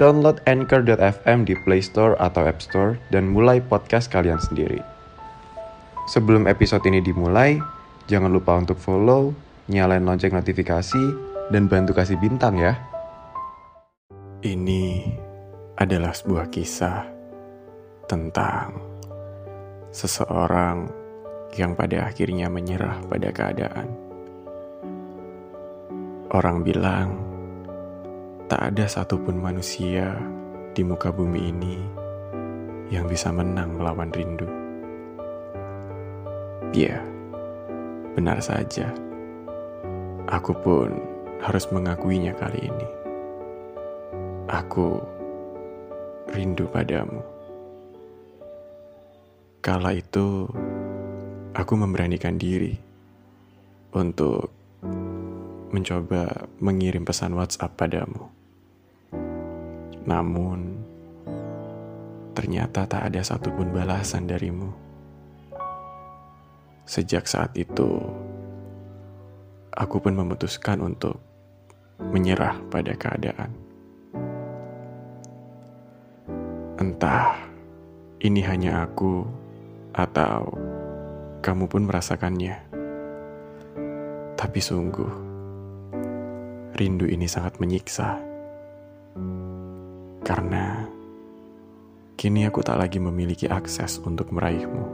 [0.00, 4.80] download Anchor.fm di Play Store atau App Store dan mulai podcast kalian sendiri.
[6.08, 7.60] Sebelum episode ini dimulai,
[8.08, 9.36] jangan lupa untuk follow,
[9.68, 11.04] nyalain lonceng notifikasi,
[11.52, 12.80] dan bantu kasih bintang ya.
[14.40, 15.04] Ini
[15.76, 17.04] adalah sebuah kisah
[18.08, 18.80] tentang
[19.92, 20.88] seseorang
[21.60, 23.86] yang pada akhirnya menyerah pada keadaan.
[26.32, 27.29] Orang bilang,
[28.50, 30.18] tak ada satupun manusia
[30.74, 31.78] di muka bumi ini
[32.90, 34.50] yang bisa menang melawan rindu.
[36.74, 36.98] Ya,
[38.18, 38.90] benar saja.
[40.26, 40.98] Aku pun
[41.38, 42.88] harus mengakuinya kali ini.
[44.50, 44.98] Aku
[46.34, 47.22] rindu padamu.
[49.62, 50.50] Kala itu,
[51.54, 52.74] aku memberanikan diri
[53.94, 54.50] untuk
[55.70, 58.39] mencoba mengirim pesan WhatsApp padamu.
[60.08, 60.80] Namun,
[62.32, 64.72] ternyata tak ada satupun balasan darimu.
[66.88, 68.00] Sejak saat itu,
[69.76, 71.20] aku pun memutuskan untuk
[72.00, 73.52] menyerah pada keadaan.
[76.80, 77.36] Entah
[78.24, 79.28] ini hanya aku
[79.92, 80.48] atau
[81.44, 82.56] kamu pun merasakannya.
[84.40, 85.12] Tapi sungguh,
[86.72, 88.29] rindu ini sangat menyiksa.
[90.20, 90.84] Karena
[92.20, 94.84] kini aku tak lagi memiliki akses untuk meraihmu.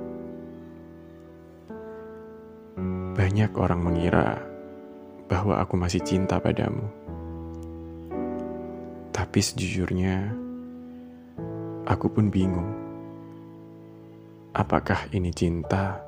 [3.17, 4.39] Banyak orang mengira
[5.27, 6.87] bahwa aku masih cinta padamu.
[9.11, 10.31] Tapi sejujurnya,
[11.89, 12.71] aku pun bingung.
[14.55, 15.99] Apakah ini cinta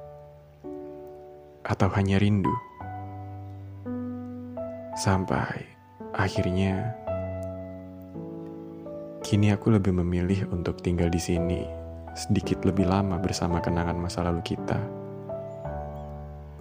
[1.67, 2.55] atau hanya rindu?
[4.95, 5.67] Sampai
[6.15, 6.95] akhirnya
[9.23, 11.61] kini aku lebih memilih untuk tinggal di sini
[12.19, 14.79] sedikit lebih lama bersama kenangan masa lalu kita.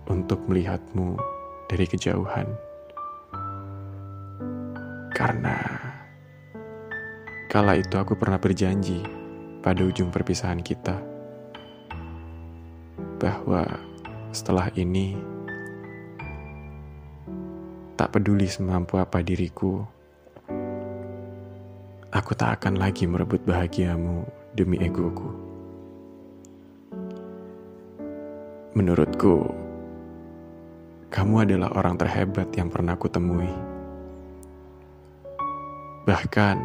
[0.07, 1.19] Untuk melihatmu
[1.68, 2.47] dari kejauhan.
[5.12, 5.57] Karena
[7.51, 9.01] kala itu aku pernah berjanji
[9.66, 10.95] pada ujung perpisahan kita
[13.18, 13.66] bahwa
[14.29, 15.18] setelah ini
[17.97, 19.81] tak peduli semampu apa diriku,
[22.12, 24.23] aku tak akan lagi merebut bahagiamu
[24.56, 25.28] demi egoku.
[28.78, 29.50] Menurutku,
[31.09, 33.50] kamu adalah orang terhebat yang pernah aku temui.
[36.06, 36.57] Bahkan,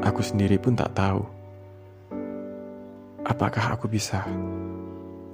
[0.00, 1.40] aku sendiri pun tak tahu
[3.30, 4.26] apakah aku bisa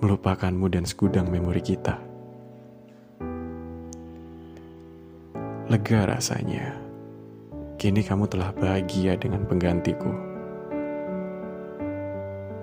[0.05, 1.97] melupakanmu dan segudang memori kita.
[5.67, 6.86] Lega rasanya,
[7.77, 10.09] kini kamu telah bahagia dengan penggantiku.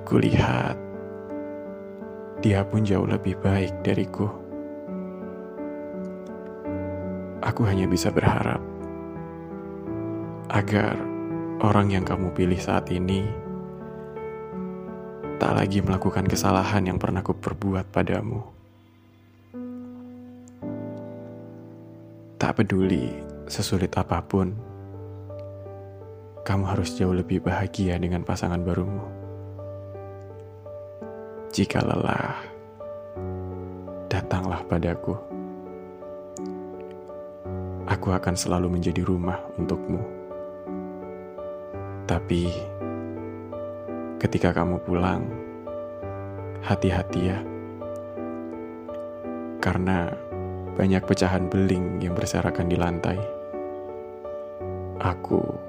[0.09, 0.74] Kulihat,
[2.41, 4.25] dia pun jauh lebih baik dariku.
[7.46, 8.57] Aku hanya bisa berharap
[10.50, 10.97] agar
[11.62, 13.30] orang yang kamu pilih saat ini
[15.38, 18.42] tak lagi melakukan kesalahan yang pernah kuperbuat padamu.
[22.42, 23.13] Tak peduli
[23.45, 24.73] sesulit apa pun,
[26.44, 29.07] kamu harus jauh lebih bahagia dengan pasangan barumu.
[31.56, 32.36] Jika lelah,
[34.12, 35.16] datanglah padaku.
[37.88, 40.04] Aku akan selalu menjadi rumah untukmu.
[42.04, 42.51] Tapi
[44.19, 45.24] ketika kamu pulang,
[46.60, 47.39] hati-hati ya.
[49.63, 50.12] Karena
[50.75, 53.19] banyak pecahan beling yang berserakan di lantai.
[55.00, 55.62] Aku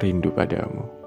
[0.00, 0.99] rindu padamu.